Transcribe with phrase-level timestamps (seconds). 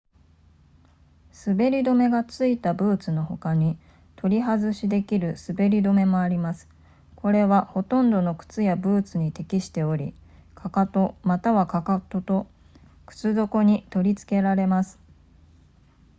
[1.45, 3.77] 滑り止めが付いたブーツのほかに
[4.15, 6.67] 取り外しできる滑り止めもあります
[7.15, 10.15] これはほとんどの靴やブーツに適しており
[10.55, 12.47] 踵または踵と
[13.05, 14.97] 靴底に取り付けられます